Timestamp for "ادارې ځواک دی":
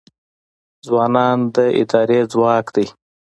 1.81-2.85